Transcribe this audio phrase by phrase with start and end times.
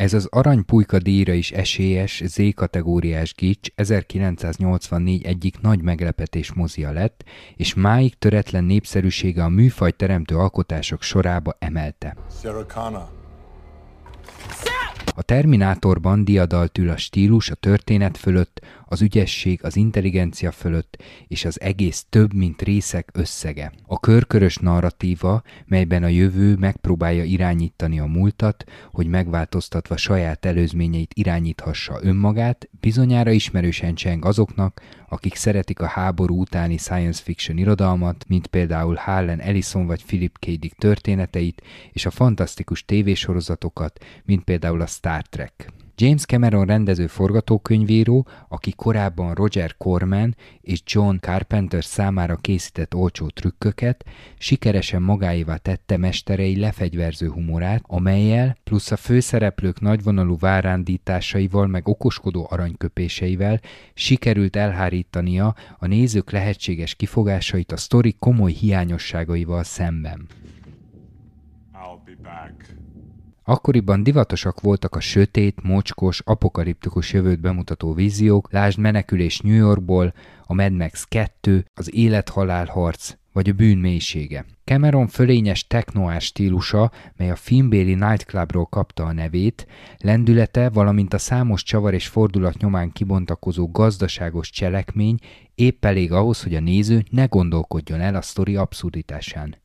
[0.00, 7.24] Ez az aranypulyka díjra is esélyes Z-kategóriás gics 1984 egyik nagy meglepetés mozia lett,
[7.56, 12.16] és máig töretlen népszerűsége a műfaj teremtő alkotások sorába emelte.
[12.42, 13.19] Sarah Connor.
[15.20, 21.44] A Terminátorban diadalt ül a stílus a történet fölött, az ügyesség az intelligencia fölött, és
[21.44, 23.72] az egész több, mint részek összege.
[23.86, 31.98] A körkörös narratíva, melyben a jövő megpróbálja irányítani a múltat, hogy megváltoztatva saját előzményeit irányíthassa
[32.02, 38.94] önmagát, bizonyára ismerősen cseng azoknak, akik szeretik a háború utáni science fiction irodalmat, mint például
[38.94, 40.44] Harlan Ellison vagy Philip K.
[40.44, 41.62] Dick történeteit,
[41.92, 45.79] és a fantasztikus tévésorozatokat, mint például a Star Trek.
[46.02, 54.04] James Cameron rendező forgatókönyvíró, aki korábban Roger Corman és John Carpenter számára készített olcsó trükköket,
[54.38, 63.60] sikeresen magáévá tette mesterei lefegyverző humorát, amelyel plusz a főszereplők nagyvonalú várándításaival meg okoskodó aranyköpéseivel
[63.94, 70.26] sikerült elhárítania a nézők lehetséges kifogásait a sztori komoly hiányosságaival szemben.
[71.74, 72.89] I'll be back.
[73.44, 80.14] Akkoriban divatosak voltak a sötét, mocskos, apokaliptikus jövőt bemutató víziók, lásd menekülés New Yorkból,
[80.46, 84.44] a Mad Max 2, az élet-halál harc, vagy a bűn mélysége.
[84.64, 89.66] Cameron fölényes technoás stílusa, mely a filmbéli nightclubról kapta a nevét,
[89.98, 95.18] lendülete, valamint a számos csavar és fordulat nyomán kibontakozó gazdaságos cselekmény
[95.54, 99.56] épp elég ahhoz, hogy a néző ne gondolkodjon el a sztori abszurditásán.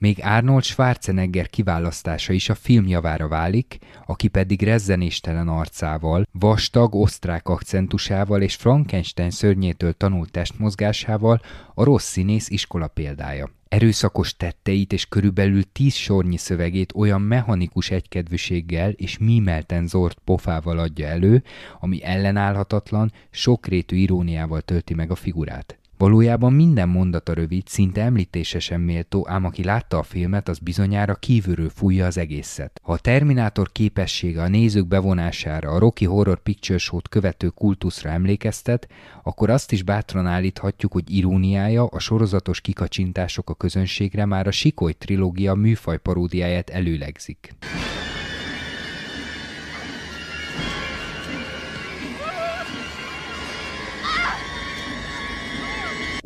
[0.00, 7.48] Még Arnold Schwarzenegger kiválasztása is a film javára válik, aki pedig rezzenéstelen arcával, vastag osztrák
[7.48, 11.40] akcentusával és Frankenstein szörnyétől tanult testmozgásával
[11.74, 13.50] a rossz színész iskola példája.
[13.68, 21.06] Erőszakos tetteit és körülbelül tíz sornyi szövegét olyan mechanikus egykedvűséggel és mímelten zord pofával adja
[21.06, 21.42] elő,
[21.80, 25.78] ami ellenállhatatlan, sokrétű iróniával tölti meg a figurát.
[25.98, 31.14] Valójában minden mondata rövid, szinte említése sem méltó, ám aki látta a filmet, az bizonyára
[31.14, 32.80] kívülről fújja az egészet.
[32.82, 38.88] Ha a Terminátor képessége a nézők bevonására a Rocky Horror Picture Show-t követő kultuszra emlékeztet,
[39.22, 44.92] akkor azt is bátran állíthatjuk, hogy iróniája, a sorozatos kikacsintások a közönségre már a Sikoly
[44.92, 47.54] trilógia műfaj paródiáját előlegzik.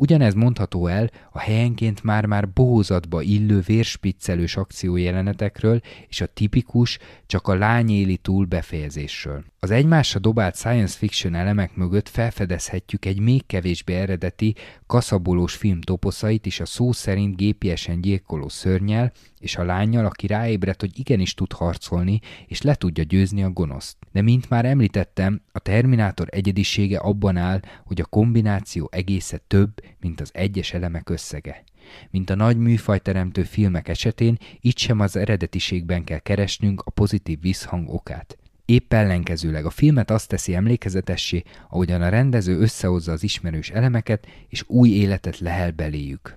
[0.03, 7.55] Ugyanez mondható el a helyenként már-már bohózatba illő vérspiccelős akciójelenetekről és a tipikus, csak a
[7.55, 9.43] lány éli túl befejezésről.
[9.59, 14.55] Az egymásra dobált science fiction elemek mögött felfedezhetjük egy még kevésbé eredeti,
[14.87, 20.79] kaszabolós film toposzait is a szó szerint gépiesen gyilkoló szörnyel, és a lányjal, aki ráébredt,
[20.81, 23.97] hogy igenis tud harcolni, és le tudja győzni a gonoszt.
[24.11, 30.21] De mint már említettem, a Terminátor egyedisége abban áll, hogy a kombináció egésze több, mint
[30.21, 31.63] az egyes elemek összege.
[32.11, 37.93] Mint a nagy műfajteremtő filmek esetén, itt sem az eredetiségben kell keresnünk a pozitív visszhang
[37.93, 38.37] okát.
[38.65, 44.63] Épp ellenkezőleg a filmet azt teszi emlékezetessé, ahogyan a rendező összehozza az ismerős elemeket, és
[44.67, 46.33] új életet lehel beléjük.